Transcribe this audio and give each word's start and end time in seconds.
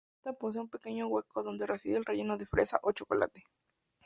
La 0.23 0.31
galleta 0.31 0.39
posee 0.39 0.61
un 0.61 0.67
pequeño 0.67 1.05
hueco 1.05 1.43
donde 1.43 1.67
reside 1.67 1.97
el 1.97 2.05
relleno 2.05 2.35
de 2.35 2.47
fresa 2.47 2.79
o 2.81 2.91
chocolate. 2.91 3.43